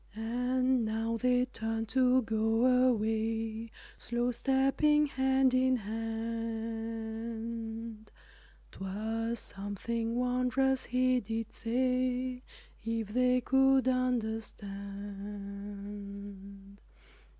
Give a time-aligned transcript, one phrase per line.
[0.15, 3.69] And now they turn to go away,
[3.99, 8.11] Slow stepping, hand in hand,
[8.71, 12.41] 'Twas something wondrous he did say,
[12.83, 16.79] If they could understand.